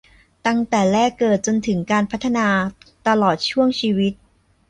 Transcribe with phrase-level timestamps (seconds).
[0.47, 2.47] ตั้งแต่แรกเกิดจนถึงการพัฒนา
[3.07, 4.13] ตลอดช่วงชีวิต